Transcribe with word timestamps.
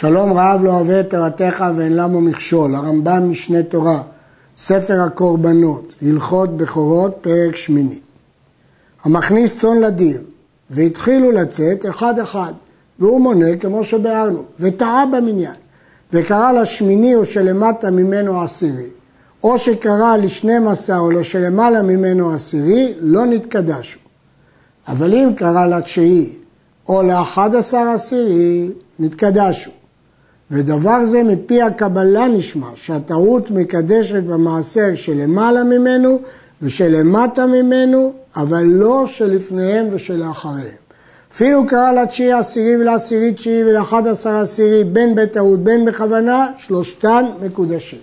שלום 0.00 0.38
רב 0.38 0.60
לא 0.64 0.70
אוהב 0.70 0.90
את 0.90 1.10
תורתך 1.10 1.64
ואין 1.76 1.96
למו 1.96 2.20
מכשול, 2.20 2.74
הרמב"ם 2.74 3.30
משנה 3.30 3.62
תורה, 3.62 4.02
ספר 4.56 5.00
הקורבנות, 5.00 5.94
הלכות 6.02 6.56
בכורות, 6.56 7.18
פרק 7.20 7.56
שמיני. 7.56 7.98
המכניס 9.04 9.54
צאן 9.54 9.80
לדיר, 9.80 10.20
והתחילו 10.70 11.30
לצאת 11.30 11.86
אחד 11.86 12.18
אחד, 12.18 12.52
והוא 12.98 13.20
מונה 13.20 13.56
כמו 13.56 13.84
שביארנו, 13.84 14.44
וטעה 14.60 15.06
במניין, 15.06 15.54
וקרא 16.12 16.52
לשמיני 16.52 17.14
או 17.14 17.24
שלמטה 17.24 17.90
ממנו 17.90 18.42
עשירי, 18.42 18.88
או 19.42 19.58
שקרא 19.58 20.16
לשנים 20.16 20.68
עשר 20.68 20.98
או 20.98 21.10
לשלמעלה 21.10 21.82
ממנו 21.82 22.34
עשירי, 22.34 22.94
לא 23.00 23.26
נתקדשו. 23.26 23.98
אבל 24.88 25.14
אם 25.14 25.30
קרא 25.36 25.66
לתשיעי 25.66 26.32
או 26.88 27.02
לאחד 27.02 27.54
עשר 27.54 27.88
עשירי, 27.94 28.70
נתקדשו. 28.98 29.70
ודבר 30.50 31.04
זה 31.04 31.22
מפי 31.22 31.62
הקבלה 31.62 32.26
נשמע, 32.26 32.66
שהטעות 32.74 33.50
מקדשת 33.50 34.22
במעשר 34.22 34.94
שלמעלה 34.94 35.64
ממנו 35.64 36.18
ושלמטה 36.62 37.46
ממנו, 37.46 38.12
אבל 38.36 38.62
לא 38.64 39.04
שלפניהם 39.06 39.88
ושלאחריהם. 39.90 40.80
אפילו 41.32 41.66
קרא 41.66 41.92
לתשיעי 41.92 42.32
עשירי 42.32 42.76
ולעשירי 42.76 43.32
תשיעי 43.32 43.64
ולאחד 43.64 44.06
עשר 44.06 44.30
עשירי 44.30 44.84
בין 44.84 45.14
בטעות 45.14 45.64
בין 45.64 45.84
בכוונה, 45.84 46.46
שלושתן 46.56 47.24
מקודשים. 47.42 47.98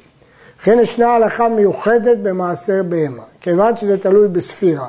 לכן 0.62 0.80
ישנה 0.82 1.08
הלכה 1.08 1.50
מיוחדת 1.50 2.18
במעשר 2.18 2.84
בהמה, 2.84 3.24
כיוון 3.42 3.76
שזה 3.76 3.98
תלוי 3.98 4.28
בספירה, 4.28 4.88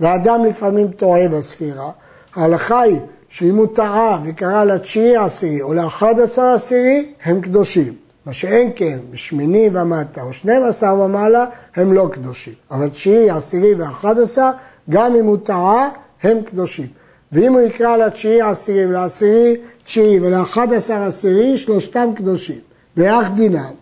ואדם 0.00 0.44
לפעמים 0.44 0.88
טועה 0.88 1.28
בספירה, 1.28 1.90
ההלכה 2.34 2.80
היא 2.80 2.98
שאם 3.32 3.56
הוא 3.56 3.66
טעה 3.74 4.20
וקרא 4.24 4.64
לתשיעי 4.64 5.16
עשירי 5.16 5.62
או 5.62 5.74
לאחד 5.74 6.20
עשר 6.20 6.42
עשירי, 6.42 7.12
הם 7.24 7.40
קדושים. 7.40 7.94
מה 8.26 8.32
שאין 8.32 8.70
כן, 8.76 8.98
בשמיני 9.10 9.70
ומטה 9.72 10.22
או 10.22 10.32
שנים 10.32 10.64
עשר 10.64 10.94
ומעלה, 10.94 11.46
הם 11.76 11.92
לא 11.92 12.08
קדושים. 12.12 12.52
אבל 12.70 12.88
תשיעי, 12.88 13.30
עשירי 13.30 13.74
ואחד 13.74 14.18
עשר, 14.18 14.50
גם 14.90 15.14
אם 15.14 15.24
הוא 15.24 15.36
טעה, 15.44 15.88
הם 16.22 16.42
קדושים. 16.42 16.86
ואם 17.32 17.52
הוא 17.52 17.60
יקרא 17.60 17.96
לתשיעי 17.96 18.42
עשירי 18.42 18.86
ולעשירי 18.86 19.56
תשיעי 19.84 20.20
ולאחד 20.20 20.72
עשר 20.72 21.02
עשירי, 21.02 21.58
שלושתם 21.58 22.08
קדושים. 22.16 22.60
ואך 22.96 23.30
דינם. 23.30 23.72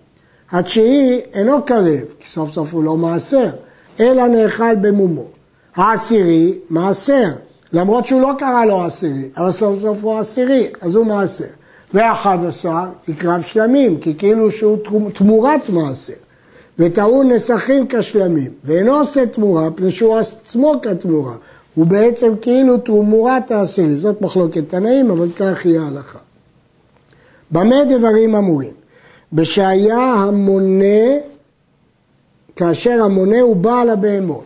התשיעי 0.53 1.21
אינו 1.35 1.65
קרב, 1.65 2.05
כי 2.21 2.29
סוף 2.29 2.51
סוף 2.51 2.75
הוא 2.75 2.85
לא 2.85 2.97
מעשר, 2.97 3.51
אלא 4.01 4.27
נאכל 4.27 4.75
במומו. 4.75 5.25
העשירי, 5.77 6.59
מעשר, 6.71 7.31
למרות 7.73 8.07
שהוא 8.07 8.21
לא 8.21 8.33
קרא 8.39 8.65
לו 8.65 8.85
עשירי, 8.85 9.29
אבל 9.37 9.53
סוף 9.53 9.81
סוף 9.81 10.05
הוא 10.05 10.19
עשירי, 10.19 10.69
אז 10.81 10.95
הוא 10.95 11.07
מעשר. 11.07 11.45
ואחד 11.95 12.39
עשר 12.49 12.83
יקרב 13.09 13.43
שלמים, 13.43 14.01
כי 14.01 14.15
כאילו 14.19 14.51
שהוא 14.51 14.79
תמורת 15.15 15.69
מעשר. 15.69 16.13
וטעון 16.79 17.33
נסכים 17.33 17.87
כשלמים, 17.89 18.51
ואינו 18.65 18.95
עושה 18.95 19.27
תמורה, 19.27 19.71
פני 19.71 19.91
שהוא 19.91 20.19
עצמו 20.19 20.75
כתמורה. 20.83 21.35
הוא 21.75 21.87
בעצם 21.87 22.33
כאילו 22.43 22.79
תמורת 22.79 23.51
העשירי. 23.51 23.97
זאת 23.97 24.21
מחלוקת 24.21 24.69
תנאים, 24.69 25.11
אבל 25.11 25.29
כך 25.37 25.67
יהיה 25.67 25.83
ההלכה. 25.83 26.19
במה 27.51 27.77
דברים 27.85 28.35
אמורים? 28.37 28.73
בשהיה 29.33 29.99
המונה, 29.99 31.19
כאשר 32.57 33.03
המונה 33.03 33.41
הוא 33.41 33.57
בעל 33.57 33.91
הבהמות. 33.91 34.45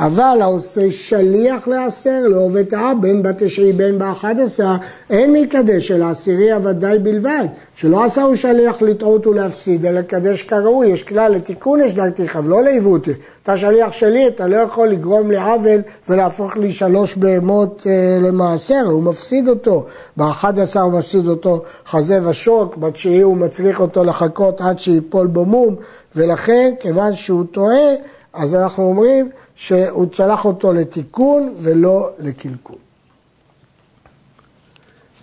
אבל 0.00 0.38
העושה 0.42 0.90
שליח 0.90 1.68
לעשר, 1.68 2.20
לא 2.24 2.36
עובד 2.36 2.74
העם, 2.74 3.00
בין 3.00 3.22
בתשעי 3.22 3.72
בין 3.72 3.98
באחד 3.98 4.34
עשר, 4.40 4.74
אין 5.10 5.32
מקדש 5.32 5.90
אלא 5.90 6.04
עשירי 6.04 6.52
הוודאי 6.52 6.98
בלבד, 6.98 7.46
שלא 7.74 8.04
עשה 8.04 8.22
הוא 8.22 8.34
שליח 8.34 8.82
לטעות 8.82 9.26
ולהפסיד, 9.26 9.86
אלא 9.86 10.00
לקדש 10.00 10.42
כראוי, 10.42 10.86
יש 10.86 11.02
כלל 11.02 11.32
לתיקון 11.32 11.80
יש 11.80 11.94
דרכתיך, 11.94 12.38
ולא 12.44 12.62
לעיוותי. 12.62 13.10
אתה 13.42 13.56
שליח 13.56 13.92
שלי, 13.92 14.28
אתה 14.28 14.46
לא 14.46 14.56
יכול 14.56 14.88
לגרום 14.88 15.30
לעוול 15.30 15.80
ולהפוך 16.08 16.56
לי 16.56 16.72
שלוש 16.72 17.16
בהמות 17.16 17.86
אה, 17.86 18.18
למעשר, 18.20 18.82
הוא 18.86 19.02
מפסיד 19.02 19.48
אותו. 19.48 19.84
באחד 20.16 20.58
עשר 20.58 20.80
הוא 20.80 20.92
מפסיד 20.92 21.26
אותו 21.26 21.62
חזה 21.86 22.28
ושוק, 22.28 22.76
בתשיעי 22.76 23.20
הוא 23.20 23.36
מצריך 23.36 23.80
אותו 23.80 24.04
לחכות 24.04 24.60
עד 24.60 24.78
שיפול 24.78 25.26
בו 25.26 25.44
מום, 25.44 25.74
ולכן, 26.16 26.72
כיוון 26.80 27.14
שהוא 27.14 27.44
טועה, 27.52 27.94
אז 28.32 28.54
אנחנו 28.54 28.84
אומרים 28.84 29.28
שהוא 29.60 30.06
שלח 30.12 30.44
אותו 30.44 30.72
לתיקון 30.72 31.54
ולא 31.58 32.10
לקלקול. 32.18 32.76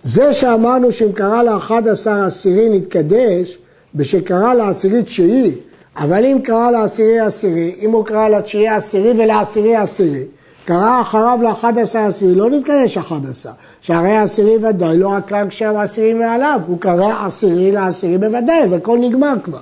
זה 0.02 0.32
שאמרנו 0.32 0.92
שאם 0.92 1.12
קרא 1.12 1.42
לאחד 1.42 1.88
עשר 1.88 2.22
עשירי 2.22 2.68
נתקדש, 2.68 3.58
בשקרא 3.94 4.54
לעשירי 4.54 5.02
תשיעי, 5.02 5.50
אבל 5.96 6.24
אם 6.24 6.38
קרא 6.44 6.70
לעשירי 6.70 7.20
עשירי, 7.20 7.74
אם 7.80 7.90
הוא 7.90 8.04
קרא 8.04 8.28
לתשיעי 8.28 8.68
עשירי 8.68 9.22
ולעשירי 9.22 9.76
עשירי, 9.76 10.24
קרא 10.64 11.00
אחריו 11.00 11.38
לאחד 11.42 11.78
עשר 11.78 11.98
עשירי, 11.98 12.34
לא 12.34 12.50
נתקדש 12.50 12.96
אחד 12.96 13.30
עשר, 13.30 13.50
שהרי 13.80 14.16
עשירי 14.16 14.56
ודאי 14.66 14.98
לא 14.98 15.16
עקר 15.16 15.48
כשם 15.48 15.76
עשירי 15.76 16.12
מעליו, 16.12 16.60
הוא 16.66 16.80
קרא 16.80 17.26
עשירי 17.26 17.72
לעשירי 17.72 18.18
בוודאי, 18.18 18.62
אז 18.62 18.72
הכל 18.72 18.98
נגמר 18.98 19.34
כבר. 19.44 19.60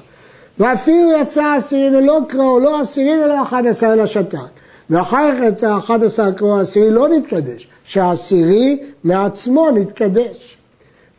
ואפילו 0.59 1.12
יצא 1.20 1.54
עשירי 1.56 1.97
ולא 1.97 2.20
קראו, 2.28 2.59
לא 2.59 2.81
עשירי 2.81 3.25
ולא 3.25 3.42
אחד 3.42 3.66
עשר 3.66 3.92
אלא 3.92 4.06
שתק. 4.06 4.66
ואחר 4.91 5.32
כך 5.32 5.38
יצא 5.48 5.78
אחד 5.78 6.04
עשר 6.04 6.32
קראו 6.32 6.60
עשירי 6.60 6.91
לא 6.91 7.08
נתקדש, 7.08 7.69
שהעשירי 7.84 8.78
מעצמו 9.04 9.70
נתקדש. 9.70 10.56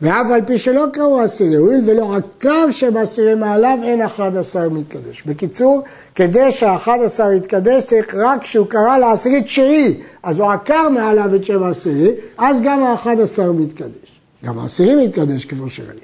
ואף 0.02 0.26
על 0.34 0.40
פי 0.46 0.58
שלא 0.58 0.84
קראו 0.92 1.20
עשירי, 1.20 1.56
הואיל 1.56 1.80
ולא 1.86 2.16
עקר 2.16 2.70
שבעשירי 2.70 3.34
מעליו, 3.34 3.78
אין 3.82 4.02
אחד 4.02 4.36
עשר 4.36 4.68
מתקדש. 4.68 5.22
בקיצור, 5.26 5.82
כדי 6.14 6.52
שהאחד 6.52 6.98
עשר 7.04 7.32
יתקדש, 7.32 7.84
צריך 7.84 8.14
רק 8.14 8.42
כשהוא 8.42 8.66
קרא 8.66 8.98
לעשירי 8.98 9.42
תשיעי, 9.42 10.00
אז 10.22 10.38
הוא 10.38 10.50
עקר 10.50 10.88
מעליו 10.88 11.34
את 11.34 11.44
שם 11.44 11.62
העשירי, 11.62 12.10
אז 12.38 12.60
גם 12.60 12.82
האחד 12.84 13.20
עשר 13.20 13.52
מתקדש. 13.52 14.20
גם 14.44 14.58
העשירי 14.58 15.06
מתקדש 15.06 15.44
כמו 15.44 15.70
שראינו. 15.70 16.00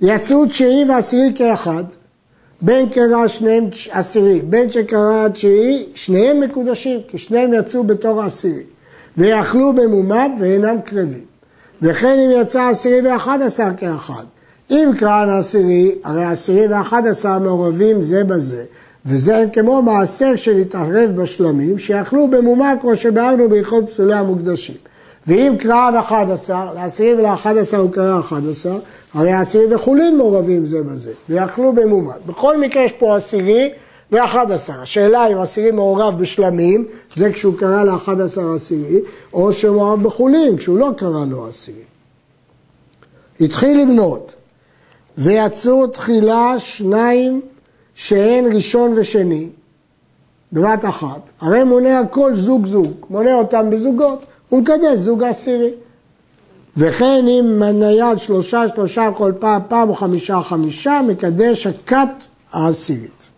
יצאו 0.00 0.46
תשיעי 0.46 0.84
ועשירי 0.88 1.32
כאחד, 1.34 1.84
בין 2.62 2.88
קרא 2.88 3.26
שניהם 3.26 3.68
עשירי, 3.90 4.40
בין 4.42 4.68
שקרא 4.68 5.28
תשיעי, 5.28 5.86
שניהם 5.94 6.40
מקודשים, 6.40 7.00
כי 7.08 7.18
שניהם 7.18 7.54
יצאו 7.54 7.84
בתור 7.84 8.22
עשירי. 8.22 8.62
ויאכלו 9.16 9.72
במומד 9.72 10.30
ואינם 10.40 10.76
קרבים. 10.84 11.24
וכן 11.82 12.18
אם 12.18 12.30
יצא 12.40 12.62
עשירי 12.62 13.08
ואחד 13.08 13.38
עשר 13.42 13.68
כאחד. 13.76 14.24
אם 14.70 14.90
קרן 14.98 15.28
עשירי, 15.28 15.94
הרי 16.04 16.24
עשירי 16.24 16.66
ואחד 16.66 17.06
עשר 17.06 17.38
מעורבים 17.38 18.02
זה 18.02 18.24
בזה, 18.24 18.64
וזה 19.06 19.44
כמו 19.52 19.82
מעשר 19.82 20.36
שנתערב 20.36 21.10
בשלמים, 21.10 21.78
שיאכלו 21.78 22.28
במומד 22.30 22.76
כמו 22.80 22.96
שבארנו 22.96 23.48
בהלכות 23.48 23.90
פסולי 23.90 24.14
המוקדשים. 24.14 24.74
ואם 25.28 25.54
קרן 25.58 25.94
אחד 26.00 26.26
עשר, 26.30 26.74
לעשירי 26.74 27.14
ולאחד 27.20 27.56
עשר 27.56 27.76
הוא 27.76 27.90
קרא 27.92 28.20
אחד 28.20 28.40
עשר, 28.50 28.78
הרי 29.14 29.32
עשירי 29.32 29.74
וחולין 29.74 30.16
מעורבים 30.16 30.66
זה 30.66 30.82
בזה, 30.82 31.12
ויאכלו 31.28 31.72
במומן. 31.72 32.16
בכל 32.26 32.60
מקרה 32.60 32.82
יש 32.82 32.92
פה 32.92 33.16
עשירי 33.16 33.70
ואחד 34.12 34.52
עשר. 34.52 34.82
השאלה 34.82 35.26
אם 35.26 35.38
עשירי 35.38 35.70
מעורב 35.70 36.22
בשלמים, 36.22 36.84
זה 37.14 37.32
כשהוא 37.32 37.58
קרא 37.58 37.84
לאחד 37.84 38.20
עשר 38.20 38.52
עשירי, 38.54 39.00
או 39.32 39.52
שמעורב 39.52 40.02
בחולין, 40.02 40.56
כשהוא 40.56 40.78
לא 40.78 40.90
קרא 40.96 41.24
לו 41.30 41.48
עשירי. 41.48 41.78
התחיל 43.40 43.80
למנות, 43.80 44.34
ויצאו 45.18 45.86
תחילה 45.86 46.58
שניים 46.58 47.40
שהן 47.94 48.44
ראשון 48.54 48.92
ושני, 48.96 49.48
בבת 50.52 50.84
אחת, 50.84 51.30
הרי 51.40 51.64
מונה 51.64 51.98
הכל 51.98 52.34
זוג 52.34 52.66
זוג, 52.66 52.92
מונה 53.10 53.34
אותם 53.34 53.70
בזוגות, 53.70 54.24
הוא 54.48 54.60
מקדש 54.60 54.96
זוג 54.96 55.22
עשירי. 55.22 55.70
וכן 56.76 57.24
אם 57.28 57.62
נייד 57.62 58.18
שלושה 58.18 58.68
שלושה 58.68 59.08
כל 59.16 59.32
פעם 59.38 59.62
פעם 59.68 59.88
או 59.88 59.94
חמישה 59.94 60.40
חמישה, 60.40 61.00
מקדש 61.06 61.66
הכת 61.66 62.24
העשירית. 62.52 63.28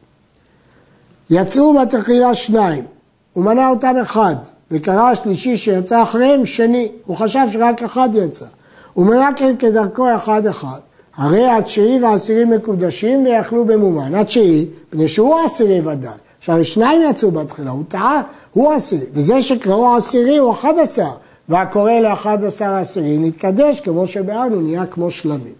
יצאו 1.31 1.75
בתחילה 1.75 2.35
שניים, 2.35 2.85
הוא 3.33 3.45
מנה 3.45 3.69
אותם 3.69 3.95
אחד, 4.03 4.37
וקרא 4.71 5.11
השלישי 5.11 5.57
שיצא 5.57 6.03
אחריהם 6.03 6.47
שני, 6.47 6.89
הוא 7.07 7.17
חשב 7.17 7.47
שרק 7.53 7.83
אחד 7.83 8.09
יצא. 8.13 8.47
הוא 8.93 9.07
מנה 9.07 9.31
כן 9.37 9.57
כדרכו 9.59 10.15
אחד 10.17 10.47
אחד, 10.47 10.79
הרי 11.17 11.47
התשיעי 11.47 12.03
והעשירי 12.03 12.45
מקודשים 12.45 13.25
ויאכלו 13.25 13.65
במומן. 13.65 14.15
התשיעי, 14.15 14.67
פני 14.91 15.09
שהוא 15.09 15.41
העשירי 15.41 15.81
ודאי. 15.81 16.19
עכשיו 16.41 16.65
שניים 16.65 17.03
יצאו 17.11 17.31
בתחילה, 17.31 17.71
הוא 17.71 17.85
טעה, 17.89 18.23
הוא 18.53 18.73
העשירי, 18.73 19.07
וזה 19.13 19.43
שקראו 19.43 19.95
העשירי 19.95 20.37
הוא 20.37 20.53
אחד 20.53 20.75
עשר. 20.79 21.11
והקורא 21.49 21.93
לאחד 21.93 22.45
עשר 22.45 22.75
עשירי 22.75 23.19
נתקדש, 23.19 23.81
כמו 23.81 24.07
שבארנו, 24.07 24.61
נהיה 24.61 24.87
כמו 24.87 25.11
שלמים. 25.11 25.53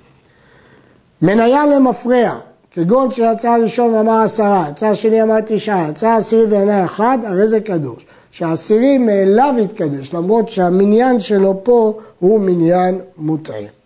מניה 1.23 1.67
למפרע, 1.67 2.39
כגון 2.71 3.11
שיצא 3.11 3.51
הראשון 3.51 3.95
ואמר 3.95 4.19
עשרה, 4.19 4.67
יצא 4.71 4.87
השני 4.87 5.23
אמר 5.23 5.41
תשעה, 5.47 5.89
יצא 5.89 6.09
עשירי 6.09 6.45
ועיני 6.45 6.85
אחד, 6.85 7.19
הרי 7.25 7.49
זה 7.49 7.61
קדוש. 7.61 8.07
שהעשירי 8.31 8.99
מאליו 8.99 9.55
יתקדש, 9.59 10.15
למרות 10.15 10.49
שהמניין 10.49 11.21
שלו 11.21 11.65
פה 11.65 11.93
הוא 12.19 12.41
מניין 12.41 12.99
מוטעה. 13.17 13.80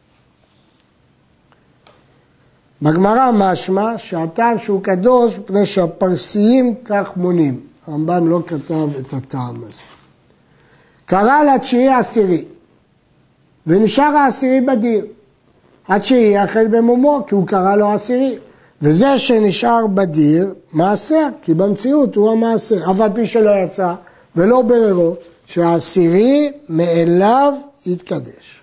בגמרא 2.83 3.31
משמע 3.35 3.99
שהטעם 3.99 4.59
שהוא 4.59 4.83
קדוש 4.83 5.39
מפני 5.39 5.67
שהפרסיים 5.67 6.75
כך 6.85 7.11
מונים. 7.17 7.61
הרמב"ם 7.87 8.29
לא 8.29 8.41
כתב 8.47 8.89
את 9.01 9.13
הטעם 9.13 9.63
הזה. 9.69 9.83
קרא 11.07 11.43
לתשיעי 11.45 11.89
עשירי, 11.89 12.45
ונשאר 13.67 14.17
העשירי 14.17 14.61
בדיר. 14.61 15.07
התשיעי 15.89 16.35
יחל 16.35 16.67
במומו, 16.71 17.25
כי 17.27 17.35
הוא 17.35 17.47
קרא 17.47 17.77
לו 17.77 17.93
עשירי. 17.93 18.39
וזה 18.83 19.19
שנשאר 19.19 19.87
בדיר, 19.87 20.55
מעשר, 20.73 21.29
כי 21.43 21.55
במציאות 21.55 22.17
הוא 22.17 22.31
המעשר. 22.31 22.91
אף 22.91 23.01
על 23.01 23.11
פי 23.15 23.27
שלא 23.27 23.51
יצא, 23.51 23.95
ולא 24.37 24.63
בררו, 24.63 25.15
שהעשירי 25.47 26.53
מאליו 26.69 27.55
יתקדש. 27.87 28.63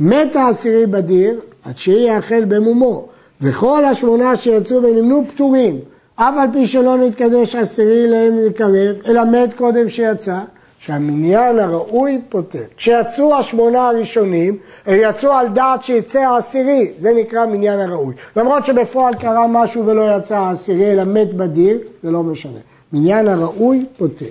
מת 0.00 0.36
העשירי 0.36 0.86
בדיר, 0.86 1.40
התשיעי 1.68 2.14
יאכל 2.14 2.44
במומו, 2.44 3.06
וכל 3.40 3.84
השמונה 3.84 4.36
שיצאו 4.36 4.82
ונמנו 4.82 5.24
פטורים, 5.28 5.78
אף 6.14 6.34
על 6.38 6.48
פי 6.52 6.66
שלא 6.66 6.96
נתקדש 6.96 7.54
עשירי 7.54 8.08
להם 8.08 8.38
לקרב, 8.38 8.96
אלא 9.06 9.24
מת 9.24 9.54
קודם 9.54 9.88
שיצא, 9.88 10.38
שהמניין 10.78 11.58
הראוי 11.58 12.20
פותר. 12.28 12.62
כשיצאו 12.76 13.38
השמונה 13.38 13.88
הראשונים, 13.88 14.58
הם 14.86 14.98
יצאו 15.02 15.32
על 15.32 15.48
דעת 15.48 15.82
שיצא 15.82 16.20
העשירי, 16.20 16.92
זה 16.96 17.10
נקרא 17.16 17.46
מניין 17.46 17.80
הראוי. 17.80 18.14
למרות 18.36 18.64
שבפועל 18.64 19.14
קרה 19.14 19.46
משהו 19.46 19.86
ולא 19.86 20.16
יצא 20.16 20.36
העשירי, 20.36 20.92
אלא 20.92 21.04
מת 21.04 21.34
בדיר, 21.34 21.78
זה 22.02 22.10
לא 22.10 22.22
משנה. 22.22 22.58
מניין 22.92 23.28
הראוי 23.28 23.86
פותר. 23.96 24.26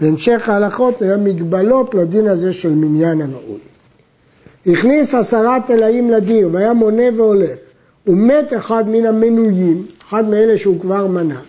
בהמשך 0.00 0.48
ההלכות 0.48 1.02
נראה 1.02 1.16
מגבלות 1.16 1.94
לדין 1.94 2.26
הזה 2.26 2.52
של 2.52 2.70
מניין 2.70 3.20
הראוי. 3.20 3.58
הכניס 4.66 5.14
עשרה 5.14 5.58
תלאים 5.66 6.10
לדיר 6.10 6.48
והיה 6.52 6.72
מונה 6.72 7.02
והולך 7.16 7.56
ומת 8.06 8.52
אחד 8.56 8.88
מן 8.88 9.06
המנויים, 9.06 9.86
אחד 10.08 10.28
מאלה 10.28 10.58
שהוא 10.58 10.80
כבר 10.80 11.06
מנה. 11.06 11.40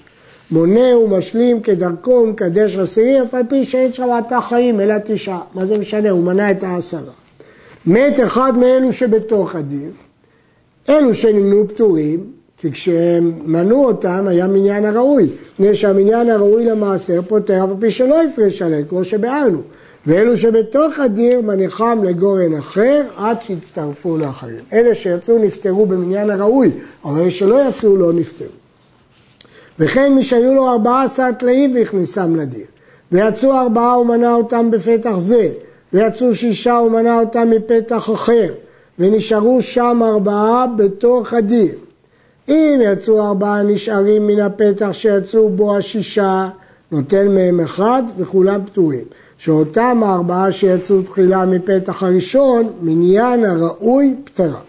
מונה 0.51 0.97
ומשלים 0.97 1.61
כדרכו 1.61 2.11
ומקדש 2.11 2.77
עשירי, 2.77 3.21
אף 3.21 3.33
על 3.33 3.43
פי 3.49 3.65
שאין 3.65 3.93
שם 3.93 4.11
עתה 4.11 4.41
חיים 4.41 4.79
אלא 4.79 4.95
תשעה. 5.03 5.41
מה 5.53 5.65
זה 5.65 5.77
משנה? 5.77 6.09
הוא 6.09 6.23
מנה 6.23 6.51
את 6.51 6.63
העשרה. 6.63 7.13
מת 7.85 8.19
אחד 8.23 8.53
מאלו 8.57 8.93
שבתוך 8.93 9.55
הדיר, 9.55 9.89
אלו 10.89 11.13
שנמנו 11.13 11.67
פטורים, 11.67 12.23
כי 12.57 12.71
כשהם 12.71 13.33
מנו 13.45 13.85
אותם 13.85 14.27
היה 14.27 14.47
מניין 14.47 14.85
הראוי, 14.85 15.29
מפני 15.53 15.75
שהמניין 15.75 16.29
הראוי 16.29 16.65
למעשר 16.65 17.21
פותר 17.27 17.63
אף 17.63 17.69
על 17.69 17.75
פי 17.79 17.91
שלא 17.91 18.21
הפרש 18.23 18.61
עליהם, 18.61 18.85
כמו 18.89 19.03
שביארנו. 19.03 19.61
ואלו 20.07 20.37
שבתוך 20.37 20.99
הדיר 20.99 21.41
מניחם 21.41 21.99
לגורן 22.03 22.53
אחר 22.53 23.03
עד 23.17 23.37
שיצטרפו 23.41 24.17
לאחרים. 24.17 24.63
אלה 24.73 24.95
שיצאו 24.95 25.37
נפטרו 25.37 25.85
במניין 25.85 26.29
הראוי, 26.29 26.71
אבל 27.05 27.21
אלה 27.21 27.31
שלא 27.31 27.69
יצאו 27.69 27.95
לא 27.95 28.13
נפטרו. 28.13 28.47
וכן 29.79 30.13
מי 30.13 30.23
שהיו 30.23 30.53
לו 30.53 30.69
ארבעה 30.69 31.03
עשר 31.03 31.29
טלאים 31.39 31.75
והכניסם 31.75 32.35
לדיר. 32.35 32.65
ויצאו 33.11 33.53
ארבעה 33.53 33.99
ומנה 33.99 34.33
אותם 34.33 34.71
בפתח 34.71 35.13
זה, 35.17 35.49
ויצאו 35.93 36.35
שישה 36.35 36.79
ומנה 36.85 37.19
אותם 37.19 37.49
מפתח 37.49 38.09
אחר, 38.13 38.53
ונשארו 38.99 39.61
שם 39.61 40.01
ארבעה 40.03 40.67
בתוך 40.67 41.33
הדיר. 41.33 41.75
אם 42.49 42.79
יצאו 42.83 43.27
ארבעה 43.27 43.63
נשארים 43.63 44.27
מן 44.27 44.39
הפתח 44.39 44.89
שיצאו 44.91 45.49
בו 45.49 45.77
השישה, 45.77 46.49
נותן 46.91 47.35
מהם 47.35 47.59
אחד 47.59 48.03
וכולם 48.17 48.61
פטורים. 48.65 49.05
שאותם 49.37 50.01
הארבעה 50.05 50.51
שיצאו 50.51 51.01
תחילה 51.01 51.45
מפתח 51.45 52.03
הראשון, 52.03 52.71
מניין 52.81 53.45
הראוי 53.45 54.15
פטרה. 54.23 54.59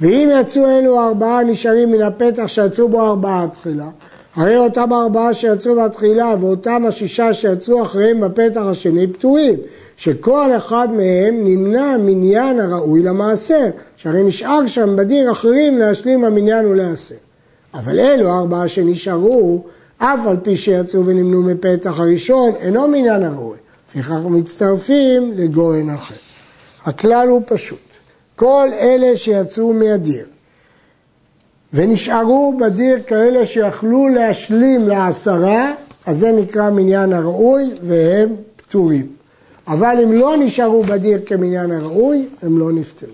ואם 0.00 0.30
יצאו 0.40 0.66
אלו 0.66 1.00
הארבעה 1.00 1.44
נשארים 1.44 1.92
מן 1.92 2.02
הפתח 2.02 2.46
שיצאו 2.46 2.88
בו 2.88 3.06
ארבעה 3.06 3.46
תחילה, 3.52 3.88
הרי 4.36 4.56
אותם 4.56 4.92
ארבעה 4.92 5.34
שיצאו 5.34 5.76
בתחילה 5.76 6.34
ואותם 6.40 6.84
השישה 6.88 7.34
שיצאו 7.34 7.82
אחריהם 7.82 8.20
בפתח 8.20 8.60
השני 8.60 9.06
פטורים, 9.06 9.54
שכל 9.96 10.50
אחד 10.56 10.88
מהם 10.92 11.44
נמנע 11.44 11.96
מניין 11.96 12.60
הראוי 12.60 13.02
למעשר, 13.02 13.64
שהרי 13.96 14.22
נשאר 14.22 14.66
שם 14.66 14.96
בדיר 14.96 15.32
אחרים 15.32 15.78
להשלים 15.78 16.24
המניין 16.24 16.66
ולעשר. 16.66 17.14
אבל 17.74 18.00
אלו 18.00 18.28
הארבעה 18.28 18.68
שנשארו, 18.68 19.64
אף 19.98 20.26
על 20.26 20.36
פי 20.42 20.56
שיצאו 20.56 21.06
ונמנו 21.06 21.42
מפתח 21.42 22.00
הראשון, 22.00 22.52
אינו 22.60 22.88
מניין 22.88 23.22
הראוי. 23.22 23.56
לפיכך 23.88 24.12
מצטרפים 24.30 25.32
לגורן 25.36 25.90
אחר. 25.90 26.14
הכלל 26.84 27.28
הוא 27.28 27.42
פשוט, 27.46 27.88
כל 28.36 28.68
אלה 28.80 29.16
שיצאו 29.16 29.72
מהדיר 29.72 30.26
ונשארו 31.72 32.54
בדיר 32.60 32.98
כאלה 33.06 33.46
שיכלו 33.46 34.08
להשלים 34.08 34.88
לעשרה, 34.88 35.72
אז 36.06 36.18
זה 36.18 36.32
נקרא 36.32 36.70
מניין 36.70 37.12
הראוי 37.12 37.70
והם 37.82 38.28
פטורים. 38.56 39.06
אבל 39.68 39.96
אם 40.02 40.12
לא 40.12 40.36
נשארו 40.36 40.82
בדיר 40.82 41.20
כמניין 41.26 41.70
הראוי, 41.70 42.28
הם 42.42 42.58
לא 42.58 42.72
נפטרו. 42.72 43.12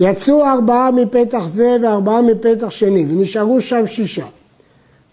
יצאו 0.00 0.46
ארבעה 0.46 0.90
מפתח 0.90 1.48
זה 1.48 1.76
וארבעה 1.82 2.22
מפתח 2.22 2.70
שני, 2.70 3.06
ונשארו 3.08 3.60
שם 3.60 3.86
שישה. 3.86 4.26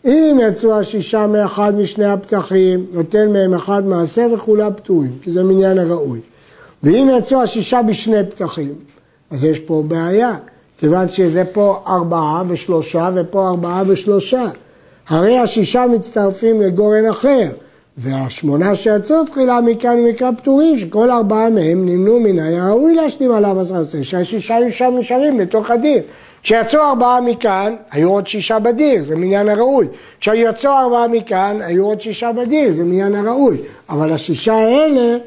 אם 0.07 0.39
יצאו 0.44 0.80
השישה 0.80 1.27
מאחד 1.27 1.75
משני 1.75 2.06
הפתחים, 2.06 2.86
נותן 2.92 3.33
מהם 3.33 3.54
אחד 3.54 3.86
מעשה 3.86 4.27
וכולם 4.33 4.71
פטורים, 4.75 5.12
כי 5.21 5.31
זה 5.31 5.44
מניין 5.44 5.77
הראוי. 5.77 6.19
ואם 6.83 7.09
יצאו 7.18 7.42
השישה 7.42 7.81
בשני 7.81 8.24
פתחים, 8.30 8.74
אז 9.31 9.44
יש 9.44 9.59
פה 9.59 9.83
בעיה, 9.88 10.36
כיוון 10.77 11.09
שזה 11.09 11.45
פה 11.45 11.83
ארבעה 11.88 12.44
ושלושה 12.48 13.09
ופה 13.15 13.48
ארבעה 13.48 13.83
ושלושה. 13.88 14.45
הרי 15.07 15.38
השישה 15.38 15.86
מצטרפים 15.88 16.62
לגורן 16.62 17.06
אחר, 17.06 17.48
והשמונה 17.97 18.75
שיצאו 18.75 19.25
תחילה 19.25 19.61
מכאן 19.61 19.99
ומכאן 19.99 20.35
פטורים, 20.38 20.79
שכל 20.79 21.11
ארבעה 21.11 21.49
מהם 21.49 21.85
נמנו 21.85 22.19
מן 22.19 22.39
היה 22.39 22.69
ראוי 22.69 22.95
להשלים 22.95 23.31
עליו 23.31 23.61
עשרה 23.61 23.81
שהשישה 24.01 24.55
היו 24.55 24.71
שם 24.71 24.94
נשארים 24.97 25.39
לתוך 25.39 25.71
הדיר. 25.71 26.01
כשיצאו 26.44 26.79
ארבעה 26.79 27.21
מכאן, 27.21 27.75
היו 27.91 28.09
עוד 28.09 28.27
שישה 28.27 28.59
בדיר, 28.59 29.03
זה 29.03 29.15
מניין 29.15 29.49
הראוי. 29.49 29.88
כשיצאו 30.19 30.71
ארבעה 30.71 31.07
מכאן, 31.07 31.59
היו 31.61 31.85
עוד 31.85 32.01
שישה 32.01 32.31
בדיר, 32.31 32.73
זה 32.73 32.83
מניין 32.83 33.15
הראוי. 33.15 33.57
אבל 33.89 34.11
השישה 34.11 34.53
האלה, 34.53 35.17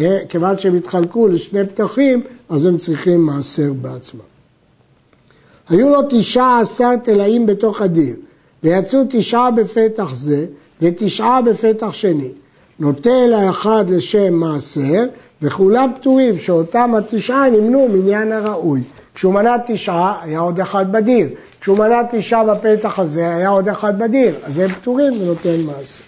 אה, 0.00 0.18
כיוון 0.28 0.58
שהם 0.58 0.76
התחלקו 0.76 1.28
לשני 1.28 1.66
פתחים, 1.66 2.22
אז 2.48 2.64
הם 2.64 2.78
צריכים 2.78 3.20
מעשר 3.20 3.72
בעצמם. 3.72 4.20
היו 5.68 5.88
לו 5.88 6.00
תשעה 6.10 6.60
עשר 6.60 6.96
תלאים 6.96 7.46
בתוך 7.46 7.80
הדיר, 7.80 8.16
ויצאו 8.62 9.00
תשעה 9.10 9.50
בפתח 9.50 10.14
זה, 10.14 10.46
ותשעה 10.82 11.42
בפתח 11.42 11.92
שני. 11.92 12.30
נוטה 12.78 13.26
לאחד 13.28 13.84
לשם 13.90 14.34
מעשר, 14.34 15.04
וכולם 15.42 15.90
פטורים, 15.94 16.38
שאותם 16.38 16.94
התשעה 16.94 17.50
נמנו 17.50 17.88
מניין 17.88 18.32
הראוי. 18.32 18.80
כשהוא 19.14 19.34
מנה 19.34 19.56
תשעה, 19.66 20.20
היה 20.22 20.38
עוד 20.38 20.60
אחד 20.60 20.92
בדיר. 20.92 21.28
כשהוא 21.60 21.78
מנה 21.78 22.00
תשעה 22.10 22.44
בפתח 22.44 22.98
הזה, 22.98 23.36
היה 23.36 23.48
עוד 23.48 23.68
אחד 23.68 23.98
בדיר. 23.98 24.34
אז 24.44 24.58
הם 24.58 24.68
פטורים 24.68 25.12
ונותן 25.22 25.60
מעשר. 25.60 26.02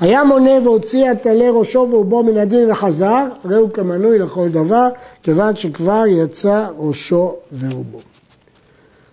היה 0.00 0.24
מונה 0.24 0.50
והוציא 0.64 1.06
עלי 1.24 1.48
ראשו 1.48 1.88
ורובו 1.90 2.22
מן 2.22 2.36
הדין 2.36 2.70
וחזר, 2.70 3.26
הרי 3.44 3.54
הוא 3.54 3.70
כמנוי 3.70 4.18
לכל 4.18 4.48
דבר, 4.48 4.88
כיוון 5.22 5.56
שכבר 5.56 6.04
יצא 6.06 6.66
ראשו 6.78 7.36
ורובו. 7.58 8.00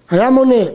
היה 0.10 0.30
מונה 0.30 0.66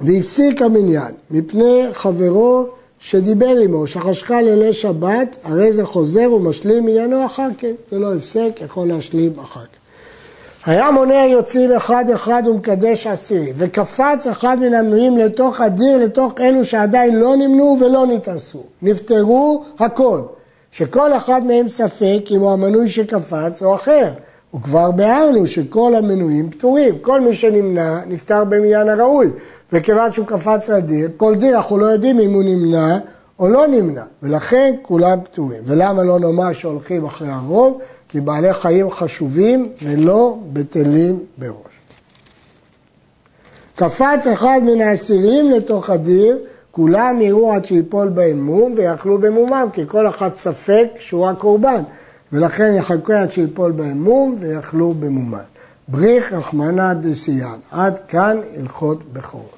והפסיק 0.00 0.62
המניין 0.62 1.12
מפני 1.30 1.82
חברו 1.92 2.66
שדיבר 2.98 3.54
עמו, 3.64 3.86
שחשכה 3.86 4.42
לילי 4.42 4.72
שבת, 4.72 5.36
הרי 5.44 5.72
זה 5.72 5.84
חוזר 5.84 6.32
ומשלים 6.32 6.88
עניינו 6.88 7.26
אחר 7.26 7.48
כן, 7.58 7.72
זה 7.90 7.98
לא 7.98 8.14
הפסק, 8.14 8.50
יכול 8.64 8.88
להשלים 8.88 9.38
אחר 9.38 9.60
כך. 9.60 9.78
היה 10.66 10.90
מונה 10.90 11.26
יוצאים 11.26 11.72
אחד 11.72 12.04
אחד 12.14 12.42
ומקדש 12.46 13.06
עשירי, 13.06 13.52
וקפץ 13.56 14.26
אחד 14.30 14.58
מן 14.60 14.74
המנויים 14.74 15.18
לתוך 15.18 15.60
הדיר, 15.60 15.96
לתוך 15.96 16.32
אלו 16.40 16.64
שעדיין 16.64 17.16
לא 17.16 17.36
נמנו 17.36 17.76
ולא 17.80 18.06
נתעשו. 18.06 18.62
נפטרו 18.82 19.64
הכל, 19.78 20.20
שכל 20.72 21.12
אחד 21.12 21.44
מהם 21.44 21.68
ספק 21.68 22.20
אם 22.30 22.40
הוא 22.40 22.50
המנוי 22.50 22.88
שקפץ 22.88 23.62
או 23.62 23.74
אחר. 23.74 24.12
וכבר 24.54 24.90
ביארנו 24.90 25.46
שכל 25.46 25.94
המנויים 25.94 26.50
פטורים, 26.50 26.98
כל 26.98 27.20
מי 27.20 27.34
שנמנע 27.34 28.00
נפטר 28.06 28.44
במניין 28.44 28.88
הראוי, 28.88 29.26
וכיוון 29.72 30.12
שהוא 30.12 30.26
קפץ 30.26 30.68
לדיר, 30.68 31.08
כל 31.16 31.34
דיר 31.34 31.56
אנחנו 31.56 31.78
לא 31.78 31.86
יודעים 31.86 32.20
אם 32.20 32.32
הוא 32.32 32.42
נמנע 32.42 32.98
או 33.38 33.48
לא 33.48 33.66
נמנע, 33.66 34.02
ולכן 34.22 34.74
כולם 34.82 35.18
פטורים. 35.24 35.62
ולמה 35.64 36.02
לא 36.02 36.20
נאמר 36.20 36.52
שהולכים 36.52 37.04
אחרי 37.04 37.28
הרוב? 37.28 37.80
כי 38.08 38.20
בעלי 38.20 38.52
חיים 38.52 38.90
חשובים 38.90 39.72
ולא 39.82 40.36
בטלים 40.52 41.18
בראש. 41.38 41.54
קפץ 43.76 44.26
אחד 44.32 44.60
מן 44.64 44.80
האסירים 44.80 45.50
לתוך 45.50 45.90
הדיר, 45.90 46.38
כולם 46.70 47.20
יראו 47.20 47.52
עד 47.52 47.64
שיפול 47.64 48.08
בהם 48.08 48.42
מום 48.42 48.72
ויאכלו 48.76 49.18
במומם, 49.18 49.68
כי 49.72 49.82
כל 49.86 50.08
אחד 50.08 50.34
ספק 50.34 50.88
שהוא 50.98 51.28
הקורבן, 51.28 51.82
ולכן 52.32 52.74
יחכו 52.76 53.12
עד 53.12 53.30
שיפול 53.30 53.72
בהם 53.72 54.02
מום 54.02 54.34
ויאכלו 54.40 54.94
במומן. 54.94 55.38
בריך 55.88 56.32
רחמנא 56.32 56.92
דסיאן, 56.94 57.58
עד 57.70 57.98
כאן 58.08 58.36
הלכות 58.56 59.12
בכורות. 59.12 59.57